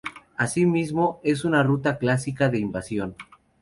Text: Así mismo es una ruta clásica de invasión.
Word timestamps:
Así 0.35 0.65
mismo 0.65 1.21
es 1.23 1.45
una 1.45 1.61
ruta 1.61 1.99
clásica 1.99 2.49
de 2.49 2.57
invasión. 2.57 3.15